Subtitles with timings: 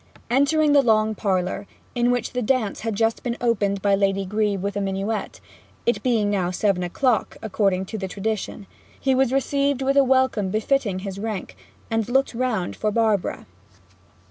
[0.31, 4.59] Entering the long parlour, in which the dance had just been opened by Lady Grebe
[4.63, 5.39] with a minuet
[5.85, 8.65] it being now seven o'clock, according to the tradition
[8.99, 11.55] he was received with a welcome befitting his rank,
[11.91, 13.45] and looked round for Barbara.